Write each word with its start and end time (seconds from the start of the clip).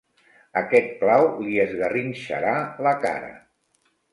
Aquest 0.61 0.95
clau 1.01 1.27
li 1.49 1.61
esgarrinxarà 1.65 2.57
la 2.89 2.95
cara. 3.07 3.31